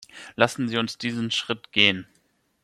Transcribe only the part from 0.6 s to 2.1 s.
Sie uns diesen Schritt gehen.